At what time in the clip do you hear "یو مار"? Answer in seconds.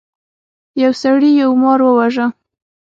1.41-1.79